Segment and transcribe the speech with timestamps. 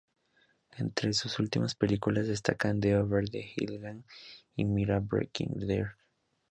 [0.79, 4.03] Entre sus últimas películas destacan "The Over-the-Hill Gang"
[4.55, 5.91] y "Myra Breckinridge".